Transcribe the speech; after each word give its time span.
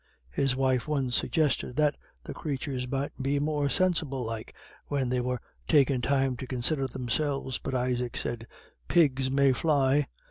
His 0.31 0.55
wife 0.55 0.87
once 0.87 1.15
suggested 1.15 1.75
that 1.75 1.95
"the 2.23 2.33
crathurs 2.33 2.87
might 2.87 3.11
be 3.21 3.37
more 3.37 3.69
sinsible 3.69 4.25
like, 4.25 4.55
when 4.87 5.09
they 5.09 5.21
were 5.21 5.39
takin' 5.67 6.01
time 6.01 6.35
to 6.37 6.47
considher 6.47 6.87
themselves." 6.87 7.59
But 7.59 7.75
Isaac 7.75 8.17
said, 8.17 8.47
"Pigs 8.87 9.29
may 9.29 9.51
fly." 9.53 10.07